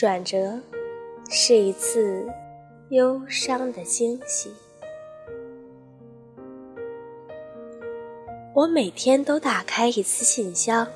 [0.00, 0.58] 转折
[1.28, 2.26] 是一次
[2.88, 4.50] 忧伤的惊喜。
[8.54, 10.86] 我每天都打开一次信箱，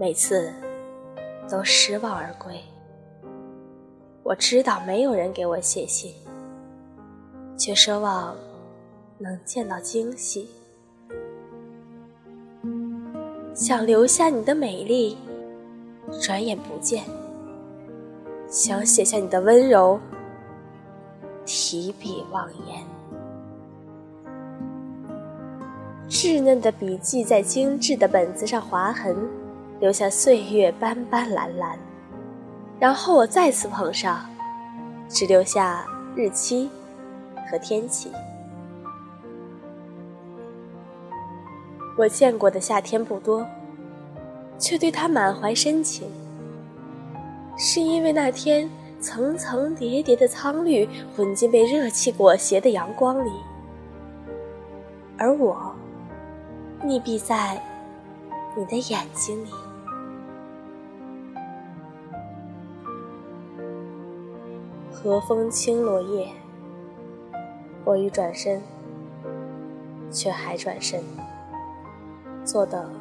[0.00, 0.50] 每次
[1.46, 2.58] 都失望而归。
[4.22, 6.14] 我知道没有人给我写信，
[7.54, 8.34] 却奢望
[9.18, 10.48] 能见到惊喜。
[13.54, 15.18] 想留下你的美丽，
[16.22, 17.04] 转眼不见；
[18.54, 19.98] 想写下你的温柔，
[21.44, 22.86] 提笔忘言。
[26.08, 29.16] 稚嫩的笔迹在精致的本子上划痕，
[29.80, 31.76] 留下岁月斑斑蓝蓝。
[32.78, 34.24] 然后我再次碰上，
[35.08, 36.70] 只留下日期
[37.50, 38.12] 和天气。
[41.98, 43.44] 我见过的夏天不多，
[44.60, 46.08] 却对它满怀深情，
[47.56, 48.68] 是因为那天
[49.00, 53.30] 层层叠叠的苍绿混进被热气裹挟的阳光里，
[55.18, 55.74] 而我。
[56.82, 57.58] 溺毙在
[58.54, 59.48] 你的眼睛里。
[64.90, 66.28] 和风轻落叶，
[67.86, 68.60] 我欲转身，
[70.10, 71.02] 却还转身，
[72.44, 72.92] 坐等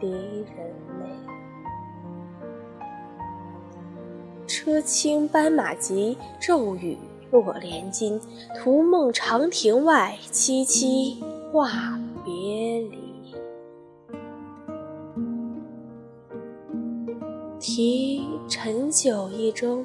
[0.00, 0.56] 离人
[1.00, 1.06] 泪。
[4.52, 6.98] 车轻斑马急，骤雨
[7.30, 8.20] 落连津。
[8.54, 11.16] 屠梦长亭外，萋萋
[11.50, 11.98] 话。
[12.22, 13.34] 别离，
[17.58, 19.82] 题陈酒一盅，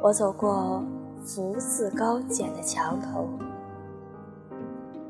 [0.00, 0.80] 我走过
[1.24, 3.28] 福字高简的墙头。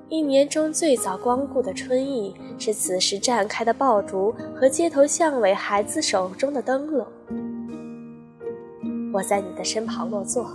[0.09, 7.07] 一年中最早光顾的春意，是此时绽开的爆竹和街头巷尾孩子手中的灯笼。
[9.15, 10.51] 我在你的身旁落座，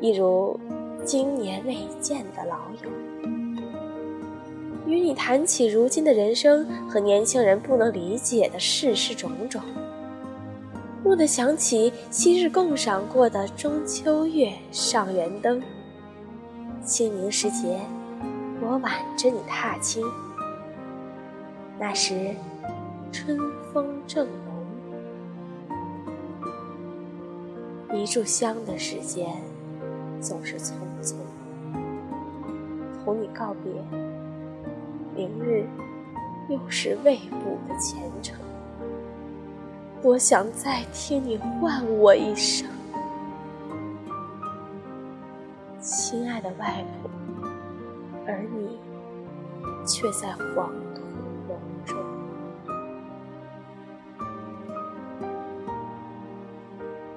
[0.00, 0.58] 一如
[1.04, 2.90] 经年未见的老友。
[4.88, 9.62] 与你谈起如今的人生和年轻人不能理解的世事种种，
[11.04, 15.62] 蓦地想起昔日共赏过的中秋月上元灯。
[16.82, 17.78] 清明时节，
[18.60, 20.04] 我挽着你踏青，
[21.78, 22.34] 那时
[23.12, 23.38] 春
[23.72, 24.53] 风正浓，
[27.94, 29.24] 一炷香的时间
[30.20, 31.14] 总是匆匆，
[33.04, 33.72] 同你告别。
[35.14, 35.64] 明日
[36.48, 38.36] 又是未卜的前程，
[40.02, 42.68] 多想再听你唤我一声，
[45.80, 47.08] 亲爱的外婆，
[48.26, 48.76] 而你
[49.86, 51.02] 却在黄土
[51.46, 51.56] 笼
[51.86, 52.13] 中。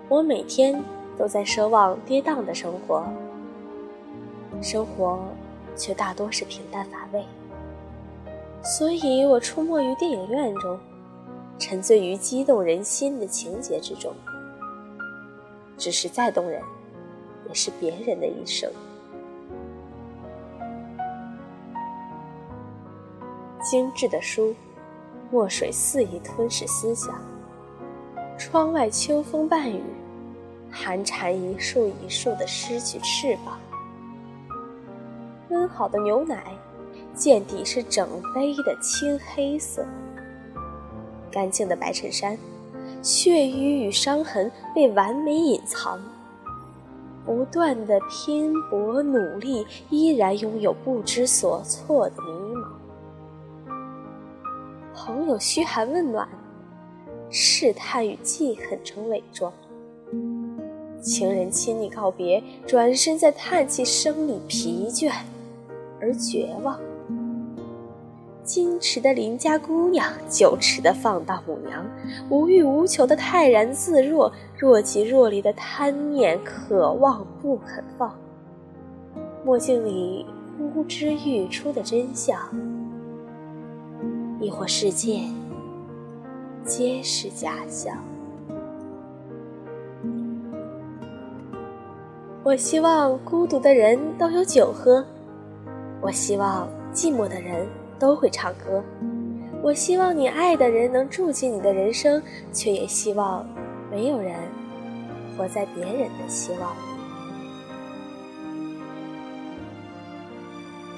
[0.09, 0.81] 我每天
[1.17, 3.03] 都在奢望跌宕的生活，
[4.61, 5.19] 生活
[5.75, 7.25] 却大多是平淡乏味。
[8.63, 10.79] 所以我出没于电影院中，
[11.59, 14.13] 沉醉于激动人心的情节之中。
[15.77, 16.61] 只是再动人，
[17.47, 18.71] 也是别人的一生。
[23.61, 24.55] 精致的书，
[25.29, 27.13] 墨水肆意吞噬思想。
[28.37, 29.81] 窗外秋风伴雨，
[30.71, 33.57] 寒蝉一树一树的失去翅膀。
[35.49, 36.43] 温好的牛奶。
[37.13, 39.83] 见底是整杯的青黑色，
[41.31, 42.37] 干净的白衬衫，
[43.01, 45.99] 血瘀与伤痕被完美隐藏。
[47.25, 52.67] 不断的拼搏努力，依然拥有不知所措的迷茫。
[54.95, 56.29] 朋友嘘寒问暖，
[57.29, 59.51] 试探与记恨成伪装。
[61.01, 65.11] 情人亲昵告别，转身在叹气声里疲倦
[65.99, 66.79] 而绝望。
[68.43, 71.85] 矜持的邻家姑娘，羞耻的放荡母娘，
[72.29, 78.17] 无欲无求的泰然自若，若即若离的贪念渴望不肯放。
[79.45, 80.25] 墨镜里
[80.73, 82.39] 呼之欲出的真相，
[84.39, 85.21] 亦或世界
[86.65, 87.97] 皆是假象？
[92.43, 95.05] 我希望孤独的人都有酒喝，
[96.01, 97.67] 我希望寂寞的人。
[97.99, 98.83] 都会唱歌。
[99.63, 102.21] 我希望你爱的人能住进你的人生，
[102.53, 103.43] 却也希望
[103.89, 104.35] 没有人
[105.35, 106.77] 活在别人的希望里。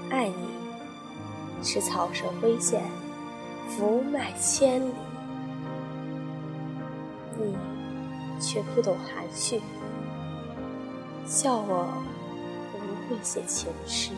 [0.09, 2.81] 爱你是草蛇灰线，
[3.69, 4.93] 福脉千里。
[8.39, 9.61] 却不懂含蓄，
[11.25, 11.87] 笑我
[12.71, 12.77] 不
[13.13, 14.11] 会写情诗。